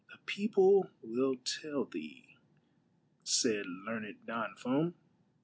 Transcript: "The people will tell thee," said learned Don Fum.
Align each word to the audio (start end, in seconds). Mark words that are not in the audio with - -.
"The 0.11 0.17
people 0.25 0.89
will 1.03 1.35
tell 1.35 1.85
thee," 1.85 2.35
said 3.23 3.67
learned 3.67 4.25
Don 4.25 4.55
Fum. 4.55 4.95